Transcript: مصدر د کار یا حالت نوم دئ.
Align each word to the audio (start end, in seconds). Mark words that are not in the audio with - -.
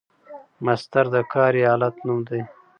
مصدر 0.65 1.05
د 1.15 1.17
کار 1.33 1.53
یا 1.63 1.67
حالت 1.71 1.95
نوم 2.05 2.19
دئ. 2.27 2.41